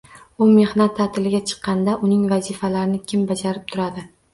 U 0.43 0.47
mehnat 0.53 0.95
taʼtiliga 1.01 1.43
chiqqanda 1.53 1.95
uning 2.09 2.27
vazifalarini 2.35 3.05
kim 3.13 3.33
bajarib 3.33 3.73
turadi? 3.75 4.13